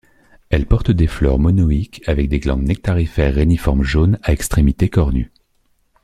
Elles 0.49 0.65
portent 0.65 0.89
des 0.89 1.05
fleurs 1.05 1.37
monoïques, 1.37 2.01
avec 2.07 2.27
des 2.27 2.39
glandes 2.39 2.63
nectarifères 2.63 3.35
réniformes 3.35 3.83
jaunes 3.83 4.17
à 4.23 4.33
extrémités 4.33 4.89
cornues. 4.89 5.31